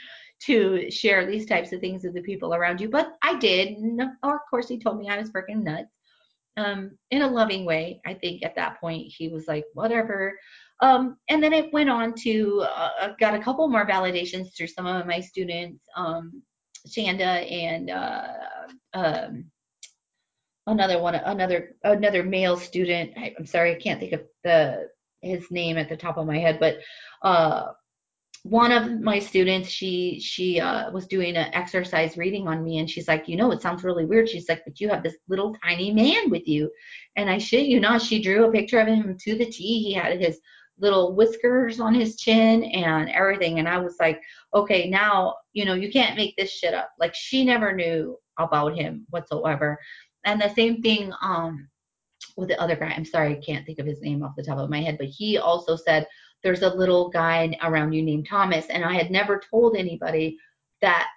to 0.43 0.89
share 0.89 1.25
these 1.25 1.45
types 1.45 1.71
of 1.71 1.79
things 1.79 2.03
with 2.03 2.13
the 2.13 2.21
people 2.21 2.53
around 2.53 2.79
you. 2.81 2.89
But 2.89 3.13
I 3.21 3.37
did. 3.37 3.77
Of 4.23 4.39
course, 4.49 4.67
he 4.67 4.79
told 4.79 4.99
me 4.99 5.09
I 5.09 5.17
was 5.17 5.31
freaking 5.31 5.63
nuts 5.63 5.91
um, 6.57 6.97
in 7.11 7.21
a 7.21 7.27
loving 7.27 7.65
way. 7.65 8.01
I 8.05 8.13
think 8.13 8.43
at 8.43 8.55
that 8.55 8.79
point 8.79 9.07
he 9.07 9.29
was 9.29 9.47
like, 9.47 9.65
whatever. 9.73 10.37
Um, 10.81 11.17
and 11.29 11.41
then 11.41 11.53
it 11.53 11.71
went 11.73 11.89
on 11.89 12.13
to 12.23 12.65
uh, 12.75 13.13
got 13.19 13.33
a 13.33 13.39
couple 13.39 13.67
more 13.67 13.87
validations 13.87 14.55
through 14.55 14.67
some 14.67 14.85
of 14.85 15.05
my 15.05 15.21
students, 15.21 15.81
um, 15.95 16.41
Shanda 16.87 17.49
and 17.51 17.89
uh, 17.89 18.27
um, 18.93 19.45
another 20.67 20.99
one, 20.99 21.15
another 21.15 21.75
another 21.83 22.23
male 22.23 22.57
student. 22.57 23.11
I, 23.17 23.33
I'm 23.39 23.45
sorry, 23.45 23.73
I 23.73 23.79
can't 23.79 24.01
think 24.01 24.11
of 24.11 24.23
the 24.43 24.89
his 25.25 25.49
name 25.51 25.77
at 25.77 25.89
the 25.89 25.97
top 25.97 26.17
of 26.17 26.27
my 26.27 26.37
head, 26.37 26.59
but 26.59 26.77
uh, 27.21 27.71
one 28.45 28.71
of 28.71 29.01
my 29.01 29.17
students 29.17 29.67
she 29.67 30.19
she 30.19 30.59
uh, 30.59 30.91
was 30.91 31.07
doing 31.07 31.35
an 31.35 31.51
exercise 31.53 32.15
reading 32.15 32.47
on 32.47 32.63
me 32.63 32.77
and 32.77 32.87
she's 32.87 33.07
like 33.07 33.27
you 33.27 33.35
know 33.35 33.51
it 33.51 33.59
sounds 33.59 33.83
really 33.83 34.05
weird. 34.05 34.29
She's 34.29 34.47
like 34.47 34.63
but 34.63 34.79
you 34.79 34.87
have 34.89 35.01
this 35.01 35.17
little 35.27 35.55
tiny 35.63 35.91
man 35.91 36.29
with 36.29 36.47
you. 36.47 36.69
And 37.15 37.27
i 37.27 37.39
shit 37.39 37.65
you 37.65 37.79
not 37.79 38.03
she 38.03 38.21
drew 38.21 38.45
a 38.45 38.51
picture 38.51 38.79
of 38.79 38.87
him 38.87 39.17
to 39.19 39.35
the 39.35 39.47
t. 39.47 39.83
He 39.83 39.93
had 39.93 40.21
his 40.21 40.39
little 40.77 41.15
whiskers 41.15 41.79
on 41.79 41.95
his 41.95 42.17
chin 42.17 42.65
and 42.65 43.09
everything 43.09 43.59
and 43.59 43.67
i 43.67 43.77
was 43.77 43.95
like 43.97 44.21
okay 44.53 44.89
now 44.89 45.33
you 45.53 45.63
know 45.65 45.73
you 45.73 45.89
can't 45.91 46.17
make 46.17 46.35
this 46.35 46.51
shit 46.51 46.75
up. 46.75 46.91
Like 46.99 47.15
she 47.15 47.45
never 47.45 47.73
knew 47.73 48.15
about 48.37 48.77
him 48.77 49.07
whatsoever. 49.09 49.79
And 50.23 50.39
the 50.39 50.53
same 50.53 50.83
thing 50.83 51.11
um 51.19 51.67
with 52.35 52.49
the 52.49 52.61
other 52.61 52.75
guy 52.75 52.87
i'm 52.87 53.05
sorry 53.05 53.31
i 53.31 53.41
can't 53.45 53.65
think 53.65 53.79
of 53.79 53.85
his 53.85 54.01
name 54.01 54.23
off 54.23 54.35
the 54.35 54.43
top 54.43 54.57
of 54.57 54.69
my 54.69 54.81
head 54.81 54.97
but 54.97 55.07
he 55.07 55.37
also 55.37 55.75
said 55.75 56.07
there's 56.45 56.61
a 56.61 56.69
little 56.69 57.09
guy 57.09 57.57
around 57.63 57.91
you 57.93 58.03
named 58.03 58.27
Thomas. 58.29 58.67
And 58.67 58.85
I 58.85 58.93
had 58.93 59.09
never 59.09 59.41
told 59.51 59.75
anybody 59.75 60.37
that 60.81 61.07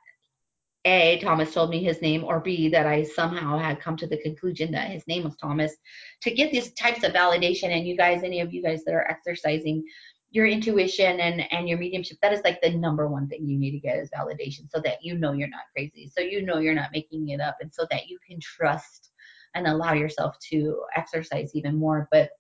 A, 0.87 1.19
Thomas 1.23 1.53
told 1.53 1.69
me 1.69 1.85
his 1.85 2.01
name, 2.01 2.25
or 2.25 2.41
B, 2.41 2.71
that 2.71 2.87
I 2.87 3.03
somehow 3.03 3.59
had 3.59 3.79
come 3.79 3.95
to 3.99 4.07
the 4.07 4.23
conclusion 4.23 4.73
that 4.73 4.91
his 4.91 5.07
name 5.07 5.25
was 5.25 5.37
Thomas. 5.37 5.77
To 6.23 6.31
get 6.31 6.51
these 6.51 6.73
types 6.73 7.05
of 7.05 7.13
validation, 7.13 7.69
and 7.77 7.87
you 7.87 7.95
guys, 7.95 8.23
any 8.23 8.41
of 8.41 8.55
you 8.55 8.63
guys 8.63 8.85
that 8.85 8.95
are 8.95 9.07
exercising 9.07 9.85
your 10.31 10.47
intuition 10.47 11.21
and, 11.21 11.45
and 11.53 11.69
your 11.69 11.77
mediumship, 11.77 12.17
that 12.23 12.33
is 12.33 12.41
like 12.43 12.61
the 12.63 12.71
number 12.71 13.07
one 13.07 13.29
thing 13.29 13.47
you 13.47 13.59
need 13.59 13.73
to 13.73 13.81
get 13.81 13.99
is 13.99 14.11
validation 14.11 14.71
so 14.71 14.81
that 14.81 15.03
you 15.03 15.19
know 15.19 15.33
you're 15.33 15.49
not 15.49 15.61
crazy, 15.77 16.11
so 16.11 16.23
you 16.23 16.41
know 16.41 16.57
you're 16.57 16.75
not 16.75 16.93
making 16.93 17.29
it 17.29 17.41
up, 17.41 17.59
and 17.61 17.73
so 17.73 17.87
that 17.91 18.09
you 18.09 18.19
can 18.27 18.41
trust 18.41 19.11
and 19.55 19.67
allow 19.67 19.93
yourself 19.93 20.37
to 20.51 20.83
exercise 20.97 21.51
even 21.55 21.77
more. 21.77 22.09
But 22.11 22.31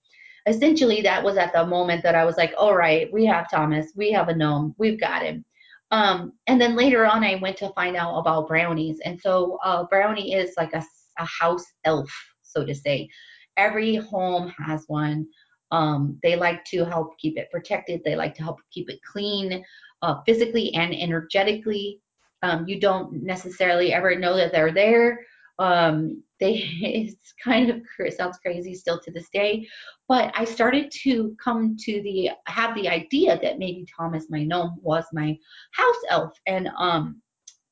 essentially 0.46 1.02
that 1.02 1.22
was 1.22 1.36
at 1.36 1.52
the 1.52 1.66
moment 1.66 2.02
that 2.02 2.14
I 2.14 2.24
was 2.24 2.36
like, 2.36 2.52
all 2.56 2.74
right, 2.74 3.12
we 3.12 3.24
have 3.26 3.50
Thomas, 3.50 3.92
we 3.96 4.10
have 4.12 4.28
a 4.28 4.34
gnome, 4.34 4.74
we've 4.78 5.00
got 5.00 5.22
him. 5.22 5.44
Um, 5.90 6.32
and 6.46 6.60
then 6.60 6.76
later 6.76 7.06
on, 7.06 7.24
I 7.24 7.36
went 7.36 7.56
to 7.58 7.70
find 7.70 7.96
out 7.96 8.18
about 8.18 8.48
brownies. 8.48 9.00
And 9.04 9.20
so 9.20 9.58
uh, 9.64 9.84
brownie 9.84 10.34
is 10.34 10.54
like 10.56 10.74
a, 10.74 10.84
a 11.18 11.24
house 11.24 11.64
elf, 11.84 12.10
so 12.42 12.64
to 12.64 12.74
say. 12.74 13.08
Every 13.56 13.96
home 13.96 14.52
has 14.58 14.84
one. 14.86 15.26
Um, 15.70 16.18
they 16.22 16.36
like 16.36 16.64
to 16.66 16.84
help 16.84 17.18
keep 17.18 17.36
it 17.36 17.50
protected. 17.50 18.02
They 18.04 18.16
like 18.16 18.34
to 18.36 18.42
help 18.42 18.58
keep 18.70 18.90
it 18.90 19.00
clean, 19.02 19.64
uh, 20.02 20.16
physically 20.26 20.74
and 20.74 20.94
energetically. 20.94 22.00
Um, 22.42 22.68
you 22.68 22.78
don't 22.78 23.22
necessarily 23.22 23.92
ever 23.92 24.14
know 24.14 24.36
that 24.36 24.52
they're 24.52 24.72
there. 24.72 25.20
Um, 25.58 26.22
they 26.40 26.52
it's 26.80 27.34
kind 27.42 27.70
of 27.70 27.80
it 27.98 28.16
sounds 28.16 28.38
crazy 28.38 28.74
still 28.74 29.00
to 29.00 29.10
this 29.10 29.28
day, 29.32 29.66
but 30.08 30.32
I 30.34 30.44
started 30.44 30.90
to 31.02 31.36
come 31.42 31.76
to 31.80 32.02
the 32.02 32.30
have 32.46 32.74
the 32.74 32.88
idea 32.88 33.38
that 33.42 33.58
maybe 33.58 33.86
Thomas, 33.96 34.26
my 34.30 34.44
gnome, 34.44 34.76
was 34.82 35.04
my 35.12 35.36
house 35.72 36.02
elf, 36.10 36.32
and 36.46 36.68
um, 36.78 37.20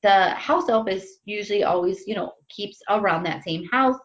the 0.03 0.31
house 0.31 0.69
elf 0.69 0.89
is 0.89 1.19
usually 1.25 1.65
always 1.65 2.07
you 2.07 2.15
know 2.15 2.33
keeps 2.49 2.81
around 2.89 3.25
that 3.25 3.45
same 3.45 3.67
house. 3.69 3.99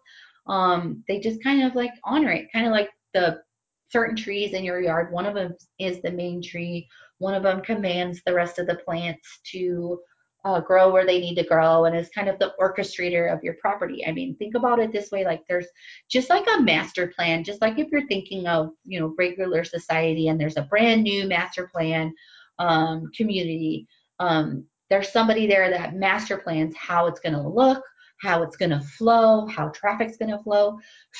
Um, 0.48 1.04
they 1.08 1.20
just 1.20 1.44
kind 1.44 1.64
of 1.64 1.76
like 1.76 1.92
honor 2.04 2.32
it, 2.32 2.52
kind 2.52 2.66
of 2.66 2.72
like 2.72 2.90
the 3.14 3.42
certain 3.90 4.16
trees 4.16 4.54
in 4.54 4.64
your 4.64 4.82
yard. 4.82 5.12
One 5.12 5.26
of 5.26 5.36
them 5.36 5.56
is 5.80 6.02
the 6.02 6.12
main 6.12 6.42
tree. 6.42 6.88
One 7.18 7.34
of 7.36 7.44
them 7.44 7.62
commands 7.62 8.22
the 8.26 8.34
rest 8.34 8.58
of 8.58 8.68
the 8.68 8.76
plants 8.76 9.40
to 9.52 10.00
uh, 10.44 10.60
grow 10.60 10.92
where 10.92 11.06
they 11.06 11.20
need 11.20 11.36
to 11.36 11.44
grow 11.44 11.86
and 11.86 11.96
is 11.96 12.10
kind 12.10 12.28
of 12.28 12.40
the 12.40 12.54
orchestrator 12.60 13.32
of 13.32 13.44
your 13.44 13.56
property. 13.56 14.06
I 14.06 14.12
mean, 14.12 14.36
think 14.36 14.56
about 14.56 14.80
it 14.80 14.92
this 14.92 15.12
way 15.12 15.24
like 15.24 15.44
there's 15.48 15.68
just 16.10 16.30
like 16.30 16.46
a 16.56 16.62
master 16.62 17.08
plan, 17.08 17.44
just 17.44 17.62
like 17.62 17.78
if 17.78 17.90
you're 17.92 18.08
thinking 18.08 18.48
of, 18.48 18.72
you 18.84 19.00
know, 19.00 19.14
regular 19.18 19.64
society 19.64 20.28
and 20.30 20.40
there's 20.40 20.58
a 20.58 20.64
brand 20.64 21.04
new 21.04 21.28
master 21.28 21.70
plan 21.74 22.14
um, 22.58 23.10
community, 23.16 23.88
um, 24.20 24.66
there's 24.90 25.12
somebody 25.12 25.48
there 25.48 25.70
that 25.70 25.96
master 25.96 26.38
plans 26.38 26.76
how 26.76 27.06
it's 27.08 27.20
going 27.20 27.34
to 27.34 27.48
look, 27.48 27.84
how 28.22 28.44
it's 28.44 28.58
going 28.58 28.72
to 28.72 28.80
flow, 28.80 29.48
how 29.48 29.70
traffic's 29.70 30.18
going 30.18 30.32
to 30.32 30.44
flow. 30.44 30.78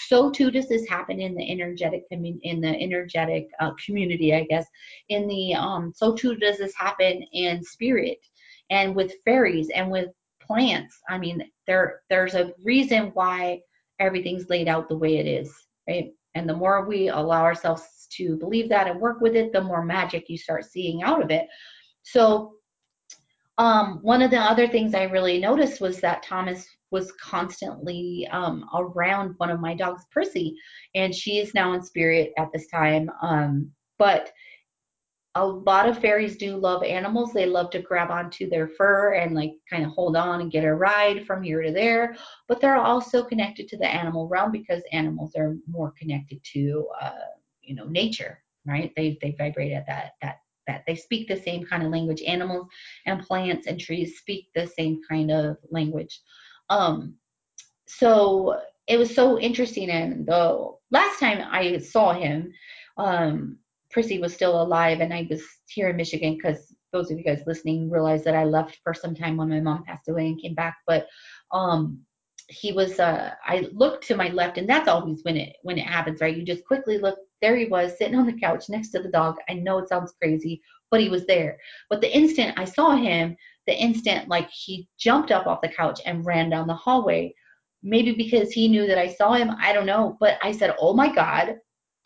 So 0.08 0.30
too 0.30 0.52
does 0.52 0.68
this 0.68 0.88
happen 0.88 1.20
in 1.20 1.36
the 1.36 1.52
energetic 1.52 2.04
in 2.12 2.62
the 2.62 2.76
energetic 2.80 3.48
uh, 3.60 3.72
community, 3.84 4.34
I 4.36 4.44
guess. 4.44 4.66
In 5.10 5.28
the 5.28 5.56
um, 5.56 5.94
so 5.96 6.14
too 6.14 6.36
does 6.36 6.58
this 6.58 6.76
happen 6.76 7.24
in 7.34 7.64
spirit 7.64 8.18
and 8.72 8.96
with 8.96 9.14
fairies 9.24 9.70
and 9.76 9.92
with 9.92 10.10
plants. 10.42 10.98
I 11.08 11.20
mean, 11.20 11.44
there 11.68 12.02
there's 12.10 12.34
a 12.34 12.54
reason 12.64 13.12
why 13.14 13.62
everything's 14.00 14.50
laid 14.50 14.68
out 14.68 14.90
the 14.90 14.98
way 14.98 15.18
it 15.18 15.28
is, 15.28 15.54
right? 15.88 16.12
And 16.34 16.50
the 16.50 16.56
more 16.56 16.88
we 16.88 17.10
allow 17.10 17.44
ourselves 17.44 18.08
to 18.14 18.38
believe 18.38 18.70
that 18.70 18.88
and 18.88 19.00
work 19.00 19.22
with 19.22 19.36
it, 19.36 19.54
the 19.54 19.62
more 19.62 19.86
magic 19.86 20.30
you 20.30 20.38
start 20.38 20.66
seeing 20.66 21.04
out 21.04 21.22
of 21.22 21.30
it. 21.30 21.48
So 22.04 22.54
um, 23.58 24.00
one 24.02 24.22
of 24.22 24.32
the 24.32 24.40
other 24.40 24.68
things 24.68 24.96
I 24.96 25.04
really 25.04 25.38
noticed 25.38 25.82
was 25.82 26.00
that 26.02 26.24
Thomas 26.24 26.66
was 26.90 27.12
constantly 27.14 28.28
um, 28.32 28.66
around 28.74 29.36
one 29.38 29.50
of 29.50 29.60
my 29.60 29.76
dogs, 29.76 30.04
Percy, 30.12 30.56
and 30.96 31.14
she 31.14 31.38
is 31.38 31.54
now 31.54 31.74
in 31.74 31.84
spirit 31.84 32.32
at 32.38 32.50
this 32.54 32.68
time. 32.68 33.10
Um, 33.22 33.72
but 34.00 34.32
a 35.36 35.46
lot 35.46 35.88
of 35.88 36.00
fairies 36.00 36.36
do 36.36 36.58
love 36.58 36.84
animals. 36.84 37.32
They 37.32 37.46
love 37.46 37.70
to 37.72 37.82
grab 37.82 38.12
onto 38.12 38.50
their 38.50 38.68
fur 38.68 39.14
and 39.14 39.34
like 39.34 39.54
kind 39.70 39.86
of 39.86 39.92
hold 39.92 40.18
on 40.18 40.42
and 40.42 40.52
get 40.52 40.66
a 40.66 40.74
ride 40.74 41.26
from 41.26 41.42
here 41.42 41.62
to 41.62 41.72
there. 41.72 42.16
But 42.48 42.60
they're 42.60 42.76
also 42.76 43.24
connected 43.24 43.68
to 43.70 43.78
the 43.78 43.88
animal 43.88 44.28
realm 44.28 44.52
because 44.52 44.84
animals 44.92 45.34
are 45.38 45.56
more 45.68 45.94
connected 45.98 46.44
to, 46.54 46.88
uh, 47.02 47.12
you 47.62 47.76
know, 47.76 47.86
nature, 47.86 48.44
right? 48.66 48.92
They 48.96 49.18
they 49.22 49.36
vibrate 49.38 49.72
at 49.72 49.88
that 49.88 50.14
that 50.22 50.40
that 50.68 50.84
they 50.86 50.96
speak 50.96 51.28
the 51.28 51.42
same 51.42 51.66
kind 51.66 51.84
of 51.84 51.92
language. 51.92 52.22
Animals 52.24 52.68
and 53.06 53.26
plants 53.26 53.68
and 53.68 53.80
trees 53.80 54.18
speak 54.18 54.50
the 54.54 54.68
same 54.68 55.00
kind 55.10 55.32
of 55.32 55.58
language. 55.70 56.20
Um, 56.70 57.16
so 57.88 58.60
it 58.88 58.98
was 58.98 59.14
so 59.16 59.40
interesting. 59.40 59.90
And 59.90 60.26
the 60.26 60.72
last 60.92 61.20
time 61.20 61.48
I 61.50 61.78
saw 61.78 62.14
him, 62.14 62.52
um, 62.98 63.58
Prissy 63.92 64.20
was 64.20 64.34
still 64.34 64.62
alive 64.62 65.02
and 65.02 65.14
I 65.14 65.28
was 65.30 65.44
here 65.68 65.90
in 65.90 65.98
Michigan 65.98 66.36
because 66.36 66.74
those 66.92 67.12
of 67.12 67.18
you 67.18 67.24
guys 67.24 67.44
listening 67.48 67.90
realize 67.90 68.24
that 68.24 68.36
I 68.36 68.44
left 68.44 68.80
for 68.84 68.94
some 68.94 69.16
time 69.16 69.38
when 69.38 69.50
my 69.50 69.60
mom 69.60 69.84
passed 69.84 70.10
away 70.10 70.28
and 70.28 70.42
came 70.42 70.56
back. 70.56 70.78
But 70.88 71.08
um, 71.52 72.00
he 72.50 72.74
was 72.74 73.00
uh, 73.00 73.32
I 73.46 73.70
looked 73.72 74.06
to 74.08 74.16
my 74.16 74.30
left 74.30 74.58
and 74.58 74.68
that's 74.68 74.90
always 74.90 75.24
when 75.24 75.38
it 75.38 75.56
when 75.64 75.78
it 75.78 75.86
happens, 75.88 76.22
right? 76.22 76.36
You 76.36 76.44
just 76.44 76.66
quickly 76.66 76.98
look, 76.98 77.18
there 77.42 77.56
he 77.56 77.66
was 77.66 77.98
sitting 77.98 78.16
on 78.16 78.26
the 78.26 78.40
couch 78.40 78.70
next 78.70 78.90
to 78.90 79.00
the 79.00 79.10
dog. 79.10 79.38
I 79.50 79.54
know 79.54 79.78
it 79.80 79.90
sounds 79.90 80.14
crazy, 80.22 80.62
but 80.90 81.00
he 81.00 81.10
was 81.10 81.26
there. 81.26 81.58
But 81.90 82.02
the 82.02 82.16
instant 82.16 82.60
I 82.60 82.66
saw 82.66 82.96
him, 82.96 83.36
the 83.68 83.76
instant 83.76 84.28
like 84.28 84.50
he 84.50 84.88
jumped 85.00 85.32
up 85.32 85.48
off 85.48 85.62
the 85.62 85.70
couch 85.70 86.02
and 86.06 86.26
ran 86.26 86.50
down 86.50 86.68
the 86.68 86.74
hallway. 86.74 87.34
Maybe 87.84 88.12
because 88.14 88.52
he 88.52 88.68
knew 88.68 88.86
that 88.86 89.00
I 89.00 89.08
saw 89.08 89.34
him, 89.34 89.56
I 89.60 89.74
don't 89.74 89.88
know. 89.88 90.18
But 90.20 90.38
I 90.44 90.52
said, 90.52 90.76
Oh 90.80 90.94
my 90.94 91.14
God, 91.14 91.56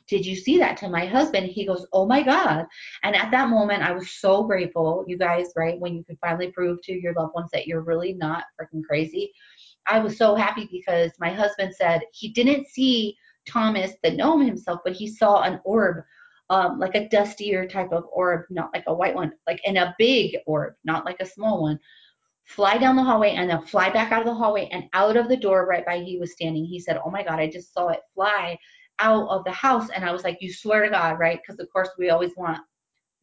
did 0.08 0.26
you 0.26 0.36
see 0.36 0.58
that 0.60 0.78
to 0.78 0.90
my 0.90 1.06
husband? 1.06 1.48
He 1.48 1.66
goes 1.66 1.86
oh 1.94 2.06
my 2.06 2.22
god. 2.22 2.66
And 3.04 3.16
at 3.16 3.32
that 3.32 3.50
moment 3.50 3.84
i 3.84 3.92
was 3.92 4.12
so 4.12 4.44
grateful 4.44 5.04
you 5.08 5.18
guys 5.18 5.48
right 5.56 5.80
when 5.80 5.96
you 5.96 6.04
could 6.04 6.18
finally 6.22 6.52
prove 6.52 6.82
to 6.84 6.94
your 6.94 7.14
loved 7.14 7.34
ones 7.34 7.50
that 7.54 7.68
you're 7.68 7.82
really 7.82 8.14
not 8.14 8.44
freaking 8.60 8.84
crazy. 8.84 9.32
I 9.88 10.00
was 10.00 10.18
so 10.18 10.36
happy 10.36 10.68
because 10.72 11.12
my 11.20 11.32
husband 11.32 11.74
said 11.76 12.02
he 12.14 12.30
didn't 12.30 12.68
see 12.68 13.16
thomas 13.48 13.92
the 14.02 14.10
gnome 14.10 14.44
himself 14.44 14.80
but 14.84 14.94
he 14.94 15.08
saw 15.08 15.44
an 15.44 15.60
orb 15.64 16.04
um, 16.50 16.80
like 16.80 16.96
a 16.96 17.08
dustier 17.10 17.68
type 17.68 17.92
of 17.92 18.06
orb 18.12 18.46
not 18.50 18.72
like 18.74 18.84
a 18.88 18.94
white 18.94 19.16
one 19.16 19.32
like 19.48 19.62
in 19.66 19.78
a 19.78 19.96
big 19.98 20.38
orb 20.46 20.74
not 20.84 21.06
like 21.06 21.18
a 21.20 21.26
small 21.26 21.62
one. 21.62 21.80
Fly 22.46 22.78
down 22.78 22.96
the 22.96 23.04
hallway 23.04 23.32
and 23.32 23.50
then 23.50 23.66
fly 23.66 23.90
back 23.90 24.12
out 24.12 24.22
of 24.22 24.28
the 24.28 24.34
hallway 24.34 24.70
and 24.72 24.84
out 24.94 25.18
of 25.18 25.28
the 25.28 25.38
door 25.38 25.66
right 25.66 25.84
by 25.84 25.98
he 25.98 26.20
was 26.20 26.34
standing. 26.34 26.64
He 26.64 26.80
said 26.80 27.00
oh 27.04 27.10
my 27.10 27.24
god 27.24 27.40
i 27.40 27.50
just 27.50 27.74
saw 27.74 27.88
it 27.90 28.02
fly 28.14 28.58
out 29.00 29.28
of 29.30 29.44
the 29.44 29.52
house 29.52 29.90
and 29.94 30.06
i 30.06 30.12
was 30.12 30.24
like 30.24 30.38
you 30.42 30.52
swear 30.52 30.84
to 30.84 30.90
god 30.90 31.20
right? 31.20 31.40
Because 31.42 31.60
of 31.60 31.72
course 31.72 31.90
we 31.98 32.10
always 32.10 32.32
want 32.38 32.60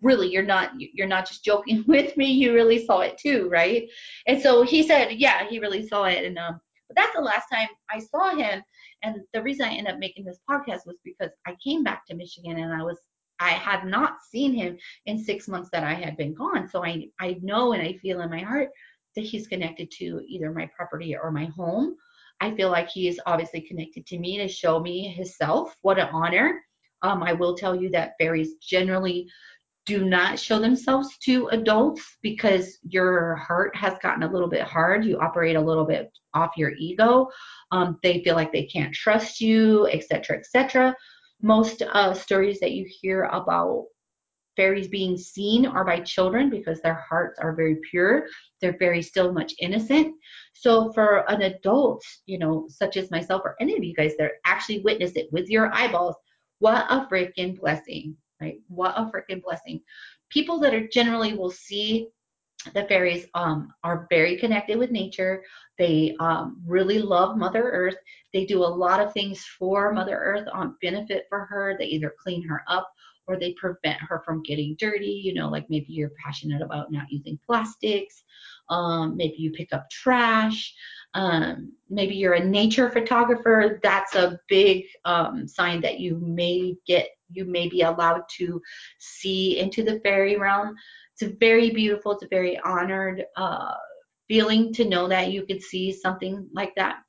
really 0.02 0.29
you're 0.29 0.43
not 0.43 0.73
you're 0.79 1.07
not 1.07 1.26
just 1.26 1.45
joking 1.45 1.85
with 1.88 2.17
me 2.17 2.26
you 2.26 2.52
really 2.52 2.85
saw 2.85 3.00
it 3.00 3.17
too 3.19 3.49
right? 3.50 3.88
And 4.26 4.41
so 4.41 4.62
he 4.62 4.83
said 4.83 5.12
yeah 5.12 5.49
he 5.49 5.59
really 5.59 5.87
saw 5.87 6.05
it 6.05 6.25
and 6.25 6.38
um 6.38 6.61
but 6.93 7.02
that's 7.02 7.17
the 7.17 7.23
last 7.23 7.47
time 7.50 7.69
i 7.91 7.99
saw 7.99 8.35
him 8.35 8.62
and 9.02 9.17
the 9.33 9.43
reason 9.43 9.67
i 9.67 9.73
ended 9.73 9.95
up 9.95 9.99
making 9.99 10.25
this 10.25 10.41
podcast 10.49 10.87
was 10.87 10.97
because 11.05 11.31
i 11.47 11.57
came 11.62 11.83
back 11.83 12.07
to 12.07 12.14
michigan 12.14 12.59
and 12.59 12.73
i 12.73 12.83
was 12.83 12.99
i 13.41 13.50
had 13.50 13.85
not 13.85 14.17
seen 14.31 14.52
him 14.52 14.76
in 15.07 15.23
six 15.23 15.49
months 15.49 15.71
that 15.73 15.85
i 15.85 15.95
had 15.95 16.17
been 16.17 16.35
gone 16.35 16.69
so 16.69 16.85
i 16.85 17.05
i 17.21 17.38
know 17.43 17.73
and 17.73 17.83
i 17.83 17.93
feel 17.95 18.21
in 18.21 18.31
my 18.31 18.41
heart 18.41 18.69
that 19.14 19.25
he's 19.25 19.47
connected 19.47 19.91
to 19.91 20.23
either 20.26 20.52
my 20.52 20.69
property 20.76 21.17
or 21.17 21.31
my 21.31 21.47
home 21.57 21.95
I 22.42 22.52
feel 22.56 22.70
like 22.70 22.88
he 22.88 23.06
is 23.06 23.20
obviously 23.25 23.61
connected 23.61 24.04
to 24.06 24.18
me 24.18 24.37
to 24.38 24.49
show 24.49 24.80
me 24.80 25.06
himself. 25.06 25.76
What 25.82 26.00
an 26.00 26.08
honor. 26.12 26.61
Um, 27.02 27.22
I 27.22 27.32
will 27.32 27.54
tell 27.54 27.76
you 27.80 27.88
that 27.90 28.14
fairies 28.18 28.54
generally 28.61 29.28
do 29.87 30.04
not 30.04 30.40
show 30.40 30.58
themselves 30.58 31.16
to 31.18 31.46
adults 31.49 32.02
because 32.20 32.78
your 32.82 33.37
heart 33.37 33.76
has 33.76 33.94
gotten 34.02 34.25
a 34.25 34.32
little 34.32 34.49
bit 34.49 34.62
hard. 34.62 35.04
You 35.04 35.20
operate 35.20 35.54
a 35.54 35.61
little 35.61 35.84
bit 35.84 36.11
off 36.34 36.56
your 36.56 36.72
ego. 36.78 37.28
Um, 37.70 38.00
they 38.02 38.25
feel 38.25 38.34
like 38.34 38.52
they 38.52 38.64
can't 38.64 38.92
trust 38.92 39.40
you, 39.40 39.87
etc., 39.87 40.37
etc. 40.38 40.96
Most 41.42 41.82
uh, 41.82 42.12
stories 42.12 42.58
that 42.58 42.72
you 42.72 42.84
hear 42.88 43.25
about 43.25 43.84
fairies 44.56 44.88
being 44.88 45.16
seen 45.16 45.66
are 45.66 45.85
by 45.85 46.00
children 46.00 46.50
because 46.50 46.80
their 46.80 47.04
hearts 47.09 47.38
are 47.38 47.54
very 47.54 47.78
pure. 47.90 48.26
They're 48.61 48.76
very 48.78 49.02
still 49.02 49.32
much 49.32 49.54
innocent. 49.61 50.14
So 50.52 50.92
for 50.92 51.30
an 51.30 51.42
adult, 51.42 52.02
you 52.26 52.38
know, 52.38 52.66
such 52.68 52.97
as 52.97 53.11
myself 53.11 53.42
or 53.44 53.56
any 53.61 53.76
of 53.76 53.85
you 53.85 53.94
guys 53.94 54.12
that 54.18 54.32
actually 54.44 54.80
witness 54.80 55.12
it 55.16 55.32
with 55.32 55.49
your 55.49 55.73
eyeballs, 55.75 56.16
what 56.59 56.87
a 56.90 57.06
freaking 57.11 57.59
blessing, 57.59 58.16
right? 58.40 58.59
What 58.68 58.94
a 58.97 59.11
freaking 59.11 59.42
blessing. 59.42 59.80
People 60.30 60.61
that 60.61 60.75
are 60.75 60.88
generally 60.88 61.35
will 61.35 61.50
see 61.50 62.09
the 62.75 62.85
fairies 62.85 63.26
um, 63.35 63.73
are 63.82 64.06
very 64.09 64.37
connected 64.37 64.78
with 64.78 64.90
nature. 64.90 65.42
They 65.78 66.14
um, 66.21 66.62
really 66.64 67.00
love 67.00 67.37
Mother 67.37 67.62
Earth. 67.64 67.97
They 68.32 68.44
do 68.44 68.62
a 68.62 68.66
lot 68.66 69.00
of 69.00 69.12
things 69.12 69.44
for 69.59 69.92
Mother 69.92 70.16
Earth 70.16 70.47
on 70.52 70.76
benefit 70.80 71.25
for 71.28 71.47
her. 71.47 71.76
They 71.78 71.87
either 71.87 72.14
clean 72.23 72.47
her 72.47 72.62
up 72.68 72.88
or 73.26 73.38
they 73.38 73.52
prevent 73.52 74.00
her 74.00 74.23
from 74.25 74.43
getting 74.43 74.76
dirty. 74.79 75.21
You 75.25 75.35
know, 75.35 75.49
like 75.49 75.69
maybe 75.71 75.87
you're 75.93 76.12
passionate 76.25 76.62
about 76.62 76.93
not 76.93 77.11
using 77.11 77.38
plastics. 77.45 78.23
Um, 78.69 79.17
maybe 79.17 79.37
you 79.38 79.50
pick 79.50 79.73
up 79.73 79.88
trash. 79.91 80.75
Um, 81.14 81.73
maybe 81.91 82.14
you're 82.14 82.35
a 82.35 82.45
nature 82.45 82.91
photographer. 82.91 83.81
That's 83.83 84.14
a 84.14 84.38
big 84.49 84.85
um, 85.05 85.47
sign 85.47 85.81
that 85.83 86.00
you 86.00 86.17
may 86.17 86.76
get, 86.87 87.09
you 87.31 87.45
may 87.45 87.69
be 87.69 87.83
allowed 87.83 88.23
to 88.38 88.61
see 88.99 89.59
into 89.59 89.83
the 89.83 90.00
fairy 90.00 90.37
realm. 90.37 90.75
It's 91.14 91.31
a 91.31 91.37
very 91.37 91.71
beautiful. 91.71 92.12
It's 92.12 92.23
a 92.23 92.29
very 92.29 92.59
honored 92.61 93.25
uh, 93.37 93.75
feeling 94.29 94.73
to 94.75 94.85
know 94.87 95.09
that 95.09 95.31
you 95.31 95.45
could 95.45 95.62
see 95.62 95.93
something 95.93 96.49
like 96.55 96.75
that. 96.76 97.00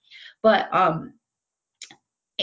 But 0.41 0.74
um, 0.75 1.13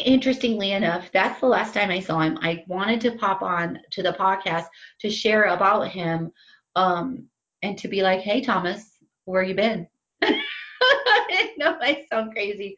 interestingly 0.04 0.72
enough, 0.72 1.10
that's 1.12 1.40
the 1.40 1.46
last 1.46 1.74
time 1.74 1.90
I 1.90 2.00
saw 2.00 2.20
him. 2.20 2.38
I 2.42 2.64
wanted 2.66 3.00
to 3.02 3.12
pop 3.12 3.42
on 3.42 3.78
to 3.90 4.02
the 4.02 4.12
podcast 4.12 4.66
to 5.00 5.10
share 5.10 5.44
about 5.44 5.88
him 5.88 6.32
um, 6.76 7.26
and 7.62 7.78
to 7.78 7.88
be 7.88 8.02
like, 8.02 8.20
hey, 8.20 8.40
Thomas, 8.40 8.98
where 9.24 9.42
you 9.42 9.54
been? 9.54 9.86
I 10.22 11.54
know 11.58 11.76
I 11.80 12.04
sound 12.10 12.32
crazy, 12.32 12.76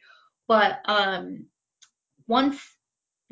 but 0.49 0.81
um, 0.87 1.47
once 2.27 2.61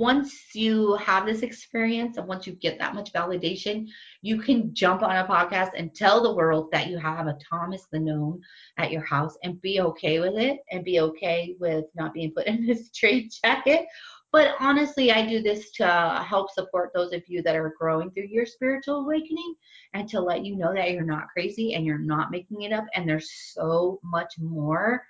once 0.01 0.55
you 0.55 0.95
have 0.95 1.27
this 1.27 1.43
experience 1.43 2.17
and 2.17 2.27
once 2.27 2.47
you 2.47 2.55
get 2.55 2.79
that 2.79 2.95
much 2.95 3.13
validation, 3.13 3.87
you 4.23 4.41
can 4.41 4.73
jump 4.73 5.03
on 5.03 5.15
a 5.15 5.27
podcast 5.27 5.73
and 5.77 5.95
tell 5.95 6.23
the 6.23 6.35
world 6.35 6.71
that 6.73 6.87
you 6.87 6.97
have 6.97 7.27
a 7.27 7.37
Thomas 7.51 7.87
the 7.93 8.01
Gnome 8.01 8.41
at 8.79 8.91
your 8.91 9.05
house 9.05 9.37
and 9.45 9.61
be 9.61 9.83
okay 9.83 10.19
with 10.19 10.39
it 10.39 10.61
and 10.71 10.83
be 10.87 11.01
okay 11.01 11.55
with 11.61 11.85
not 11.95 12.15
being 12.15 12.33
put 12.35 12.47
in 12.47 12.67
this 12.67 12.87
straight 12.87 13.37
jacket. 13.45 13.85
But 14.33 14.55
honestly, 14.59 15.13
I 15.13 15.27
do 15.27 15.43
this 15.43 15.71
to 15.73 16.25
help 16.27 16.51
support 16.51 16.93
those 16.95 17.13
of 17.13 17.23
you 17.27 17.43
that 17.43 17.55
are 17.57 17.75
growing 17.79 18.11
through 18.11 18.29
your 18.31 18.47
spiritual 18.47 19.01
awakening 19.01 19.55
and 19.93 20.09
to 20.09 20.19
let 20.19 20.47
you 20.47 20.57
know 20.57 20.73
that 20.73 20.93
you're 20.93 21.05
not 21.05 21.29
crazy 21.31 21.75
and 21.75 21.85
you're 21.85 21.99
not 21.99 22.31
making 22.31 22.63
it 22.63 22.73
up. 22.73 22.87
And 22.95 23.07
there's 23.07 23.31
so 23.53 24.01
much 24.03 24.33
more 24.39 25.05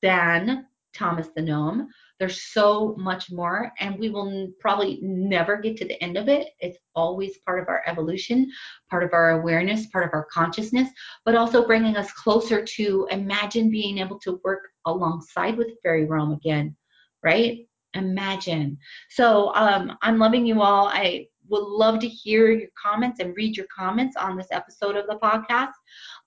than 0.00 0.66
Thomas 0.94 1.28
the 1.34 1.42
Gnome. 1.42 1.88
There's 2.18 2.42
so 2.52 2.94
much 2.98 3.30
more, 3.30 3.72
and 3.80 3.98
we 3.98 4.10
will 4.10 4.48
probably 4.60 5.00
never 5.02 5.56
get 5.56 5.76
to 5.78 5.84
the 5.84 6.00
end 6.02 6.16
of 6.16 6.28
it. 6.28 6.50
It's 6.60 6.78
always 6.94 7.38
part 7.38 7.60
of 7.60 7.68
our 7.68 7.82
evolution, 7.86 8.50
part 8.90 9.02
of 9.02 9.12
our 9.12 9.40
awareness, 9.40 9.86
part 9.86 10.06
of 10.06 10.12
our 10.12 10.26
consciousness, 10.32 10.88
but 11.24 11.34
also 11.34 11.66
bringing 11.66 11.96
us 11.96 12.12
closer 12.12 12.64
to 12.64 13.08
imagine 13.10 13.70
being 13.70 13.98
able 13.98 14.18
to 14.20 14.40
work 14.44 14.68
alongside 14.86 15.56
with 15.56 15.80
fairy 15.82 16.04
realm 16.04 16.32
again, 16.32 16.76
right? 17.22 17.66
Imagine. 17.94 18.78
So 19.10 19.54
um, 19.54 19.96
I'm 20.02 20.18
loving 20.18 20.46
you 20.46 20.62
all. 20.62 20.86
I 20.86 21.26
would 21.48 21.64
love 21.64 21.98
to 22.00 22.08
hear 22.08 22.50
your 22.52 22.68
comments 22.80 23.20
and 23.20 23.36
read 23.36 23.56
your 23.56 23.66
comments 23.76 24.16
on 24.16 24.36
this 24.36 24.46
episode 24.50 24.96
of 24.96 25.06
the 25.06 25.18
podcast. 25.22 25.72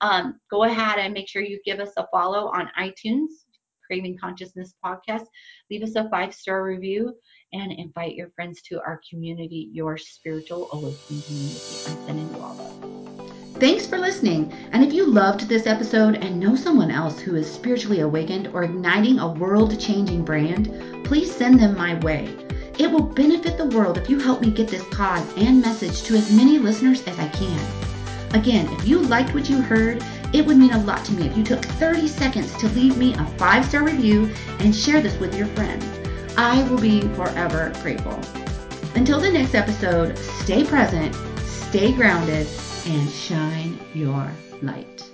Um, 0.02 0.40
go 0.52 0.64
ahead 0.64 1.00
and 1.00 1.14
make 1.14 1.28
sure 1.28 1.42
you 1.42 1.60
give 1.66 1.80
us 1.80 1.92
a 1.98 2.06
follow 2.12 2.50
on 2.50 2.70
iTunes 2.78 3.45
Craving 3.88 4.18
Consciousness 4.18 4.74
podcast. 4.84 5.26
Leave 5.70 5.84
us 5.84 5.96
a 5.96 6.10
five 6.10 6.34
star 6.34 6.64
review 6.64 7.14
and 7.54 7.72
invite 7.72 8.16
your 8.16 8.30
friends 8.32 8.62
to 8.64 8.80
our 8.82 9.02
community, 9.10 9.70
your 9.72 9.98
spiritual 9.98 10.70
awakening 10.74 11.22
community. 11.24 11.60
I'm 11.88 12.06
sending 12.06 12.30
you 12.36 12.42
all 12.42 12.56
love. 12.56 13.06
Thanks 13.56 13.86
for 13.88 13.98
listening. 13.98 14.52
And 14.74 14.84
if 14.84 14.92
you 14.92 15.06
loved 15.06 15.48
this 15.48 15.66
episode 15.66 16.16
and 16.16 16.38
know 16.38 16.58
someone 16.58 16.92
else 16.92 17.20
who 17.20 17.36
is 17.36 17.50
spiritually 17.50 18.02
awakened 18.02 18.48
or 18.48 18.64
igniting 18.64 19.20
a 19.20 19.32
world 19.32 19.80
changing 19.80 20.26
brand, 20.26 21.06
please 21.06 21.34
send 21.34 21.60
them 21.60 21.78
my 21.78 21.98
way. 22.00 22.36
It 22.78 22.92
will 22.92 23.04
benefit 23.04 23.58
the 23.58 23.68
world 23.68 23.98
if 23.98 24.10
you 24.10 24.20
help 24.20 24.42
me 24.42 24.52
get 24.52 24.68
this 24.68 24.84
pod 24.92 25.26
and 25.38 25.62
message 25.62 26.02
to 26.04 26.16
as 26.16 26.36
many 26.36 26.60
listeners 26.60 27.02
as 27.08 27.18
I 27.18 27.30
can. 27.30 27.86
Again, 28.36 28.68
if 28.74 28.86
you 28.86 29.00
liked 29.00 29.34
what 29.34 29.50
you 29.50 29.62
heard, 29.62 30.04
it 30.36 30.46
would 30.46 30.58
mean 30.58 30.74
a 30.74 30.84
lot 30.84 31.06
to 31.06 31.14
me 31.14 31.26
if 31.26 31.38
you 31.38 31.44
took 31.46 31.64
30 31.64 32.10
seconds 32.10 32.54
to 32.58 32.68
leave 32.70 32.98
me 32.98 33.14
a 33.14 33.26
five 33.38 33.66
star 33.66 33.84
review 33.84 34.30
and 34.60 34.76
share 34.76 35.02
this 35.02 35.18
with 35.18 35.34
your 35.34 35.48
friends. 35.48 35.86
I 36.36 36.62
will 36.70 36.78
be 36.78 37.02
forever 37.16 37.72
grateful. 37.82 38.20
Until 38.96 39.22
the 39.22 39.32
next 39.32 39.56
episode, 39.56 40.18
stay 40.18 40.66
present, 40.66 41.16
stay 41.46 41.94
grounded, 41.94 42.48
and 42.86 43.10
shine 43.10 43.80
your 43.94 44.30
light. 44.62 45.10